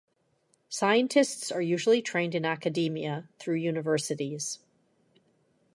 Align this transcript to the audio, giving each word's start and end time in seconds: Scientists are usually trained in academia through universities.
Scientists 0.67 1.51
are 1.51 1.61
usually 1.61 2.01
trained 2.01 2.33
in 2.33 2.43
academia 2.43 3.29
through 3.37 3.53
universities. 3.53 4.57